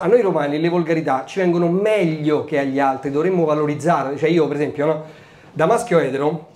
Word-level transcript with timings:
A 0.00 0.06
noi 0.06 0.20
romani 0.20 0.60
le 0.60 0.68
volgarità 0.68 1.24
ci 1.26 1.40
vengono 1.40 1.66
meglio 1.66 2.44
che 2.44 2.60
agli 2.60 2.78
altri, 2.78 3.10
dovremmo 3.10 3.44
valorizzarle. 3.44 4.16
Cioè 4.16 4.28
io, 4.28 4.46
per 4.46 4.54
esempio, 4.54 4.86
no? 4.86 5.04
da 5.50 5.66
maschio 5.66 5.98
etero, 5.98 6.46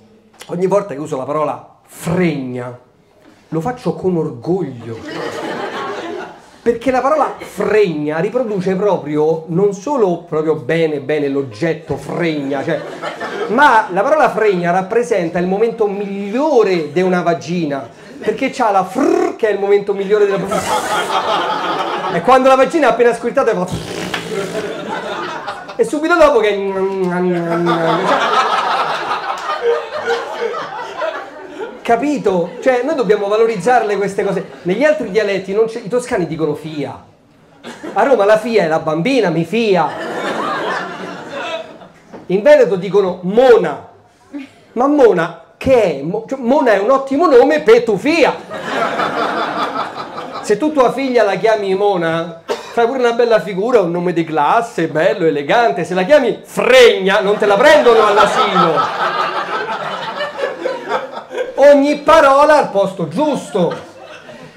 ogni 0.46 0.68
volta 0.68 0.94
che 0.94 1.00
uso 1.00 1.16
la 1.16 1.24
parola 1.24 1.78
fregna, 1.84 2.78
lo 3.48 3.60
faccio 3.60 3.94
con 3.94 4.16
orgoglio. 4.16 4.96
Perché 6.62 6.92
la 6.92 7.00
parola 7.00 7.34
fregna 7.36 8.20
riproduce 8.20 8.76
proprio, 8.76 9.46
non 9.48 9.74
solo 9.74 10.18
proprio 10.18 10.54
bene 10.54 11.00
bene 11.00 11.26
l'oggetto 11.26 11.96
fregna, 11.96 12.62
cioè, 12.62 12.80
ma 13.48 13.88
la 13.90 14.02
parola 14.02 14.30
fregna 14.30 14.70
rappresenta 14.70 15.40
il 15.40 15.48
momento 15.48 15.88
migliore 15.88 16.92
di 16.92 17.02
una 17.02 17.22
vagina, 17.22 17.90
perché 18.20 18.50
c'ha 18.50 18.70
la 18.70 18.84
fr 18.84 19.34
che 19.34 19.48
è 19.48 19.52
il 19.52 19.58
momento 19.58 19.94
migliore 19.94 20.26
della 20.26 20.38
E 22.12 22.20
quando 22.20 22.48
la 22.48 22.56
vagina 22.56 22.88
è 22.88 22.90
appena 22.90 23.14
squirtata 23.14 23.54
fa 23.54 23.66
E 25.76 25.84
subito 25.84 26.16
dopo 26.16 26.40
che 26.40 26.50
cioè... 26.50 28.40
Capito? 31.82 32.50
Cioè, 32.60 32.82
noi 32.84 32.94
dobbiamo 32.94 33.26
valorizzarle 33.28 33.96
queste 33.96 34.24
cose. 34.24 34.44
Negli 34.62 34.84
altri 34.84 35.10
dialetti 35.10 35.50
i 35.50 35.88
toscani 35.88 36.26
dicono 36.26 36.54
fia. 36.54 36.96
A 37.92 38.02
Roma 38.04 38.24
la 38.24 38.38
fia 38.38 38.62
è 38.62 38.68
la 38.68 38.78
bambina, 38.78 39.30
mi 39.30 39.44
fia. 39.44 39.88
In 42.26 42.42
Veneto 42.42 42.76
dicono 42.76 43.18
mona. 43.22 43.88
Ma 44.74 44.86
mona 44.86 45.42
che 45.56 45.82
è? 45.82 46.02
Cioè, 46.28 46.38
mona 46.38 46.72
è 46.72 46.78
un 46.78 46.90
ottimo 46.90 47.26
nome 47.26 47.60
per 47.60 47.82
tu 47.82 47.96
fia. 47.96 48.34
Se 50.52 50.58
tu 50.58 50.70
tua 50.70 50.92
figlia 50.92 51.24
la 51.24 51.36
chiami 51.36 51.74
Mona, 51.74 52.42
fai 52.44 52.84
pure 52.84 52.98
una 52.98 53.14
bella 53.14 53.40
figura, 53.40 53.80
un 53.80 53.90
nome 53.90 54.12
di 54.12 54.22
classe, 54.22 54.86
bello, 54.86 55.24
elegante. 55.24 55.82
Se 55.82 55.94
la 55.94 56.02
chiami 56.02 56.40
Fregna, 56.42 57.20
non 57.20 57.38
te 57.38 57.46
la 57.46 57.56
prendono 57.56 58.04
all'asilo. 58.04 58.74
Ogni 61.54 61.96
parola 62.00 62.58
al 62.58 62.68
posto 62.68 63.08
giusto. 63.08 63.74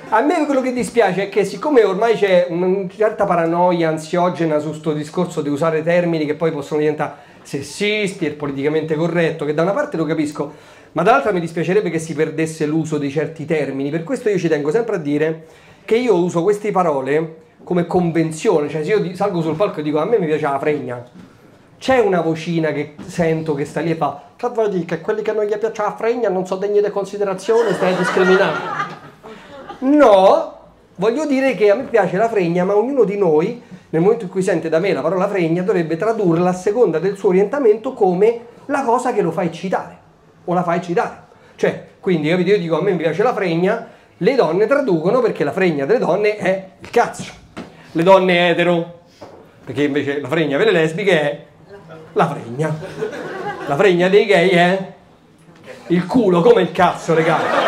A 0.09 0.19
me 0.19 0.45
quello 0.45 0.59
che 0.59 0.73
dispiace 0.73 1.23
è 1.23 1.29
che 1.29 1.45
siccome 1.45 1.85
ormai 1.85 2.15
c'è 2.15 2.47
una 2.49 2.85
certa 2.93 3.23
paranoia 3.23 3.87
ansiogena 3.87 4.59
su 4.59 4.67
questo 4.71 4.91
discorso 4.91 5.41
di 5.41 5.47
usare 5.47 5.81
termini 5.81 6.25
che 6.25 6.35
poi 6.35 6.51
possono 6.51 6.81
diventare 6.81 7.13
sessisti 7.41 8.25
e 8.25 8.31
politicamente 8.31 8.95
corretto, 8.95 9.45
che 9.45 9.53
da 9.53 9.61
una 9.61 9.71
parte 9.71 9.95
lo 9.95 10.03
capisco, 10.03 10.55
ma 10.91 11.03
dall'altra 11.03 11.31
mi 11.31 11.39
dispiacerebbe 11.39 11.89
che 11.89 11.99
si 11.99 12.13
perdesse 12.13 12.65
l'uso 12.65 12.97
di 12.97 13.09
certi 13.09 13.45
termini. 13.45 13.89
Per 13.89 14.03
questo 14.03 14.27
io 14.27 14.37
ci 14.37 14.49
tengo 14.49 14.71
sempre 14.71 14.97
a 14.97 14.99
dire 14.99 15.45
che 15.85 15.95
io 15.95 16.15
uso 16.15 16.43
queste 16.43 16.71
parole 16.71 17.43
come 17.63 17.85
convenzione, 17.85 18.67
cioè 18.69 18.83
se 18.83 18.93
io 18.93 19.15
salgo 19.15 19.41
sul 19.41 19.55
palco 19.55 19.79
e 19.79 19.83
dico 19.83 19.99
a 19.99 20.05
me 20.05 20.19
mi 20.19 20.25
piace 20.25 20.43
la 20.43 20.59
fregna, 20.59 21.03
c'è 21.77 21.99
una 21.99 22.21
vocina 22.21 22.71
che 22.71 22.95
sento 23.05 23.53
che 23.53 23.65
sta 23.65 23.79
lì 23.81 23.91
e 23.91 23.95
fa 23.95 24.25
che 24.35 24.49
vuol 24.49 24.69
dire 24.69 24.85
che 24.85 25.01
quelli 25.01 25.21
che 25.21 25.31
non 25.31 25.45
gli 25.45 25.57
piace 25.57 25.81
la 25.81 25.95
fregna 25.95 26.29
non 26.29 26.45
sono 26.45 26.59
degni 26.59 26.81
di 26.81 26.89
considerazione, 26.89 27.73
stai 27.73 27.95
discriminando. 27.95 28.59
No, 29.79 30.57
voglio 30.95 31.25
dire 31.25 31.55
che 31.55 31.69
a 31.69 31.75
me 31.75 31.83
piace 31.83 32.17
la 32.17 32.27
fregna, 32.27 32.63
ma 32.65 32.75
ognuno 32.75 33.03
di 33.03 33.17
noi, 33.17 33.61
nel 33.89 34.01
momento 34.01 34.25
in 34.25 34.29
cui 34.29 34.41
sente 34.41 34.67
da 34.67 34.79
me 34.79 34.93
la 34.93 35.01
parola 35.01 35.27
fregna, 35.27 35.61
dovrebbe 35.61 35.95
tradurla 35.95 36.49
a 36.49 36.53
seconda 36.53 36.99
del 36.99 37.17
suo 37.17 37.29
orientamento 37.29 37.93
come 37.93 38.45
la 38.65 38.83
cosa 38.83 39.13
che 39.13 39.21
lo 39.21 39.31
fa 39.31 39.43
eccitare 39.43 39.97
o 40.43 40.53
la 40.53 40.63
fa 40.63 40.75
eccitare. 40.75 41.23
Cioè, 41.55 41.87
quindi 41.99 42.29
capito, 42.29 42.51
io 42.51 42.59
dico 42.59 42.77
a 42.77 42.81
me 42.81 42.91
mi 42.91 42.97
piace 42.97 43.23
la 43.23 43.33
fregna, 43.33 43.87
le 44.17 44.35
donne 44.35 44.65
traducono 44.65 45.19
perché 45.19 45.43
la 45.43 45.51
fregna 45.51 45.85
delle 45.85 45.99
donne 45.99 46.37
è 46.37 46.69
il 46.79 46.89
cazzo. 46.89 47.25
Le 47.91 48.03
donne 48.03 48.49
etero, 48.49 49.01
perché 49.63 49.83
invece 49.83 50.21
la 50.21 50.27
fregna 50.27 50.57
per 50.57 50.67
le 50.67 50.71
lesbiche 50.71 51.21
è 51.21 51.45
la 52.13 52.27
fregna. 52.27 52.73
La 53.67 53.75
fregna 53.75 54.07
dei 54.07 54.25
gay 54.25 54.49
è 54.49 54.93
il 55.87 56.05
culo 56.05 56.41
come 56.41 56.61
il 56.61 56.71
cazzo, 56.71 57.13
ragazzi. 57.13 57.63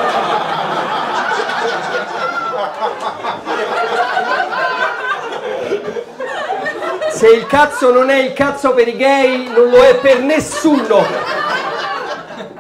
Se 7.09 7.27
il 7.27 7.47
cazzo 7.47 7.91
non 7.91 8.09
è 8.09 8.19
il 8.19 8.33
cazzo 8.33 8.73
per 8.73 8.87
i 8.87 8.95
gay, 8.95 9.47
non 9.47 9.69
lo 9.69 9.83
è 9.83 9.95
per 9.95 10.21
nessuno. 10.21 11.03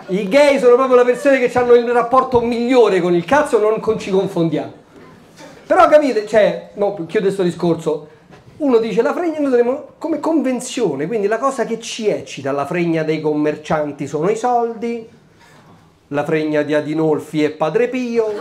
I 0.09 0.29
gay 0.29 0.57
sono 0.57 0.75
proprio 0.75 0.95
le 0.95 1.03
persone 1.03 1.37
che 1.37 1.57
hanno 1.57 1.73
il 1.73 1.89
rapporto 1.91 2.39
migliore 2.39 3.01
con 3.01 3.13
il 3.13 3.25
cazzo, 3.25 3.59
non 3.59 3.81
con 3.81 3.99
ci 3.99 4.09
confondiamo. 4.09 4.71
Però 5.65 5.85
capite, 5.89 6.25
cioè, 6.25 6.69
no, 6.75 6.93
chiudo 7.05 7.25
questo 7.25 7.43
discorso. 7.43 8.07
Uno 8.57 8.77
dice 8.77 9.01
la 9.01 9.13
fregna 9.13 9.39
noi 9.39 9.49
dovremmo 9.49 9.89
come 9.97 10.21
convenzione, 10.21 11.07
quindi 11.07 11.27
la 11.27 11.37
cosa 11.37 11.65
che 11.65 11.79
ci 11.79 12.07
eccita, 12.07 12.51
la 12.53 12.65
fregna 12.65 13.03
dei 13.03 13.19
commercianti 13.19 14.07
sono 14.07 14.29
i 14.29 14.37
soldi, 14.37 15.07
la 16.07 16.23
fregna 16.23 16.61
di 16.61 16.73
Adinolfi 16.73 17.43
e 17.43 17.49
Padre 17.51 17.89
Pio, 17.89 18.33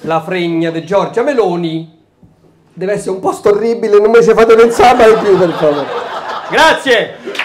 la 0.00 0.22
fregna 0.22 0.70
di 0.70 0.84
Giorgia 0.84 1.22
Meloni 1.22 2.02
deve 2.72 2.92
essere 2.94 3.10
un 3.10 3.20
posto 3.20 3.50
orribile, 3.50 4.00
non 4.00 4.10
mi 4.10 4.22
ci 4.22 4.32
fate 4.32 4.56
pensare 4.56 4.96
mai 4.96 5.22
più 5.22 5.36
per 5.36 5.50
favore. 5.50 5.86
Grazie! 6.50 7.43